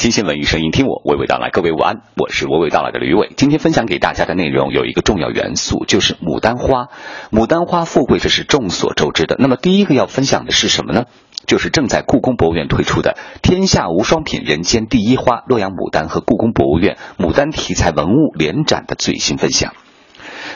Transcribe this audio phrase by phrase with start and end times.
[0.00, 1.50] 新鲜文娱声音，听我娓娓道来。
[1.50, 3.30] 各位午安，我是娓娓道来的吕伟。
[3.36, 6.88] 今天分享给大家的内容有一个重要元素，就是牡丹花。
[7.30, 9.36] 牡丹花富贵，这是众所周知的。
[9.38, 11.04] 那么第一个要分享的是什么呢？
[11.46, 19.74] 就是正在故宫博物院推出的“天下无双品，人间第一花”洛阳牡丹和故宫博物院牡丹题材文物联展的最新分享。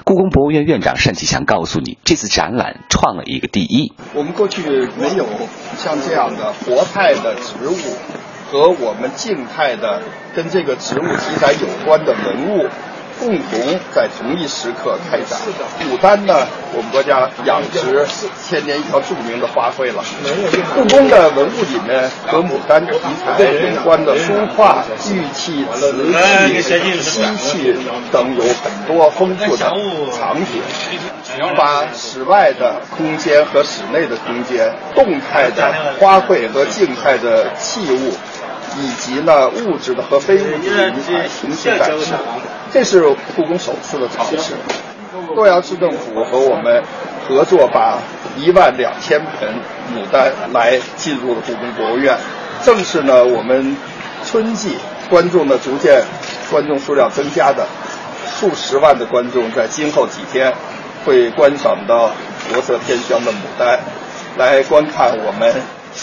[0.05, 3.93] 故宫博物院院长单霁翔告诉你，这次展览创了一个第一。
[4.15, 4.63] 我们过去
[4.99, 5.27] 没有
[5.77, 8.24] 像这样的活态的植物。
[8.51, 10.03] 和我们静态的
[10.35, 12.67] 跟这个植物题材有关的文物，
[13.19, 15.39] 共同在同一时刻开展。
[15.91, 16.47] 牡丹呢，
[16.77, 18.07] 我们国家养殖
[18.43, 20.05] 千年一条著名的花卉了。
[20.75, 22.93] 故宫的文物里面和牡丹题
[23.25, 27.77] 材有关的书画、玉器、瓷器、漆器
[28.13, 29.73] 等有很多丰富的
[30.13, 30.61] 藏品。
[31.57, 38.13] 把室外的空间和室内的空间、动态的花卉和静态的器物。
[38.77, 42.15] 以及呢，物质的和非物质的题材同时展示，
[42.73, 43.03] 这是
[43.37, 44.55] 故宫首次的尝试。
[45.35, 46.83] 洛阳市政府和我们
[47.27, 47.99] 合作，把
[48.37, 49.49] 一万两千盆
[49.95, 52.17] 牡丹来进入了故宫博物院。
[52.63, 53.77] 正是呢，我们
[54.25, 54.77] 春季
[55.09, 56.03] 观众的逐渐
[56.51, 57.67] 观众数量增加的
[58.39, 60.53] 数十万的观众，在今后几天
[61.05, 62.11] 会观赏到
[62.53, 63.79] 国色天香的牡丹，
[64.37, 65.55] 来观看我们。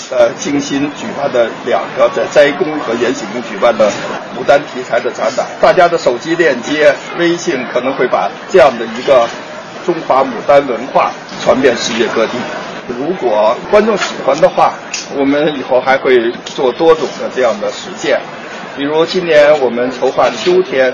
[0.09, 3.89] 呃，精心举办的两个在斋宫和延禧宫举办的
[4.38, 9.28] 牡丹题材的展览，大家的手机链接、微信可能会把这样的一个
[9.86, 11.11] 中华牡丹文化
[11.44, 12.33] 传遍世界各地。
[12.88, 14.73] 如果观众喜欢的话，
[15.16, 18.20] 我们以后还会做多种的这样的实践，
[18.78, 20.94] 比如今年我们筹划秋天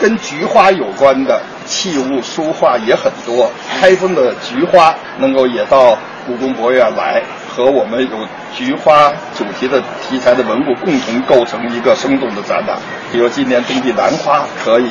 [0.00, 5.96] 跟菊花有关的器物书画也很多，开封的菊花能够也到
[6.26, 7.22] 故宫博物院来。
[7.54, 8.16] 和我们有
[8.54, 12.78] 菊花主题的题材的文物共同构成一个生动的展览，
[13.12, 14.88] 比如今年冬季兰花可以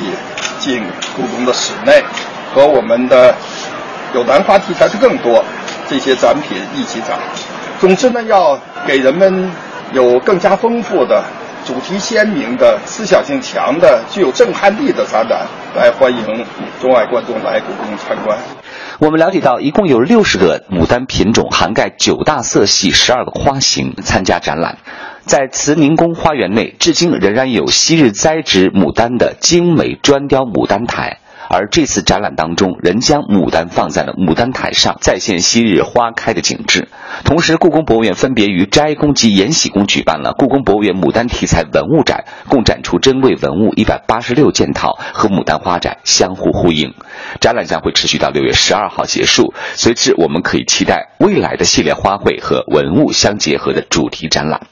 [0.60, 0.80] 进
[1.16, 2.00] 故宫的室内，
[2.54, 3.34] 和我们的
[4.14, 5.44] 有兰花题材的更多
[5.88, 7.18] 这些展品一起展。
[7.80, 8.56] 总之呢，要
[8.86, 9.50] 给人们
[9.92, 11.20] 有更加丰富的、
[11.66, 16.46] 主题鲜明的、思想性强的、具有震撼力的展览，来欢迎
[16.80, 18.38] 中外观众来故宫参观。
[19.02, 24.78] 我们了解到，一共有六十个牡丹品种，涵盖九大色系、十二个花型参加展览。
[25.22, 31.18] 在慈宁宫花园内，至今仍然有昔日栽植牡丹的精美砖雕牡丹台。
[31.52, 36.88] 而这次展览当中，仍将牡丹放在了牡丹台上，再现昔日花开的景致。
[37.24, 46.94] 同时，故宫博物院分别于斋宫及延禧宫举办了故宫博物院牡丹题材文物展，共展出珍贵文物一百八十六件套，和牡丹花展相互呼应。
[47.38, 54.62] 展览将会持续到六月十二号结束，随之我们可以期待未来的系列花卉和文物相结合的主题展览。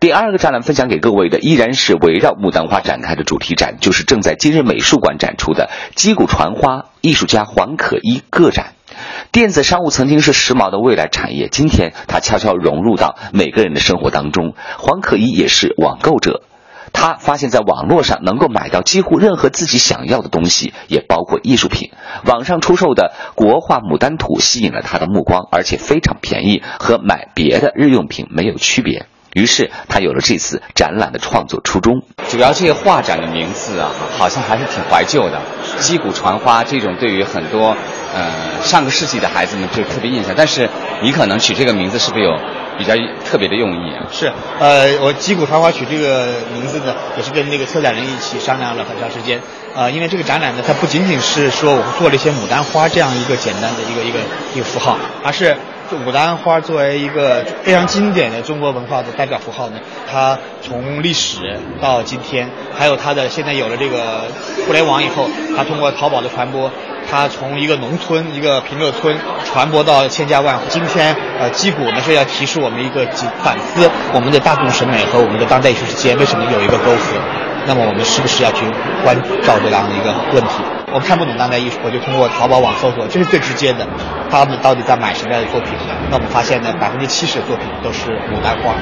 [0.00, 8.74] 第二个展览分享给各位的依然是围绕牡丹花展开的主题展，就是正在今日美术馆展出的击鼓传花艺术家黄可依个展。
[9.32, 14.54] 电子商务曾经是时髦的未来产业，今天它悄悄融入到每个人的生活当中。
[14.78, 16.42] 黄可依也是网购者，
[16.92, 21.90] 他发现在网络上能够买到几乎任何自己想要的东西，也包括艺术品。
[22.26, 29.06] 网上出售的国画牡丹图吸引了他的目光，而且非常便宜，和买别的日用品没有区别。
[29.34, 32.02] 于是他有了这次展览的创作初衷。
[32.28, 35.40] 主要这个画展的名字啊，好像还是挺怀旧的
[35.80, 37.76] ，“击鼓传花”这种对于很多
[38.14, 40.34] 呃上个世纪的孩子们就特别印象。
[40.36, 40.68] 但是
[41.02, 42.30] 你可能取这个名字是不是有
[42.78, 42.94] 比较
[43.24, 44.06] 特别的用意啊？
[44.12, 49.40] 是，呃，我“击鼓传花”取这个名字呢，也是跟那个策展人一起商量了很长时间。
[49.74, 54.18] 呃，因为这个展览呢，它不仅仅是说我们做了一些牡丹花这样一个简单的一个一个
[54.54, 55.56] 一个符号，而是。
[55.96, 59.78] 牡丹花作为一个非常经典的中国文化的代表符号呢，
[60.10, 61.38] 它从历史
[61.80, 64.28] 到今天，还有它的现在有了这个
[64.66, 66.70] 互联网以后，它通过淘宝的传播，
[67.10, 70.64] 它从一个农村一个平乐村传播到千家万户。
[70.68, 73.06] 今天呃，击鼓呢是要提示我们一个
[73.42, 77.18] 反思我们的大众审美和我们的当代艺术之间为什么有一个沟壑，
[77.66, 78.64] 那么我们是不是要去
[79.02, 80.62] 关照这样的一个问题？
[80.92, 83.86] 我看不懂当代艺术，我就通过淘宝网搜索，这是最直接的。
[84.30, 85.72] 他们到底在买什么样的作品？
[86.10, 88.74] 那我们发现呢，百分之七十的作品都是牡丹画，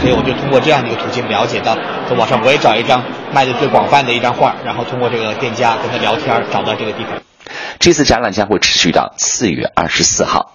[0.00, 1.76] 所以我就通过这样的一个途径了解到，
[2.08, 3.02] 在网上我也找一张
[3.34, 7.20] 卖的最广泛的一张画，然后通过这个店家跟他聊天，找到这个地方。
[7.78, 10.52] 这次展览将会持续到四月二十四号。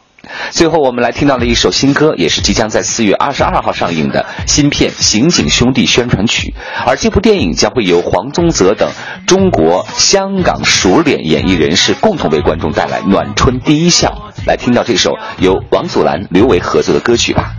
[0.52, 6.54] 最后，我们来听到了一首新歌，也是即将在四月二十二号上映的新片《刑警兄弟》宣传曲。
[6.86, 8.90] 而这部电影将会由黄宗泽等
[9.26, 14.32] 中国香港熟脸演艺人士共同为观众带来暖春第一笑。
[14.46, 17.52] 来听到这首由王祖蓝、刘维合作的歌曲吧。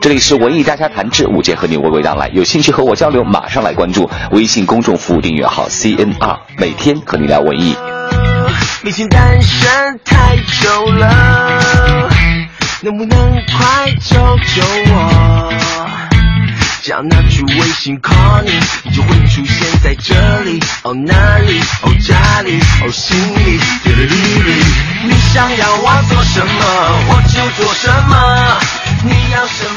[0.00, 7.76] 这里是文艺大家谈之午间和你娓娓道来，有兴趣和我交流，马上来关注微信公众服务订阅号 CNR，每天和你聊文艺。
[8.82, 11.59] 毕竟单身太久了，
[12.82, 14.62] 能不能快救救
[14.92, 15.52] 我？
[16.82, 18.52] 只要拿出微信 call 你，
[18.84, 20.58] 你就会出现在这里。
[20.82, 24.10] 哦，那里，哦，家里，哦，心里，滴滴滴。
[25.04, 26.50] 你想要我做什么，
[27.10, 28.58] 我就做什么。
[29.04, 29.69] 你要什么？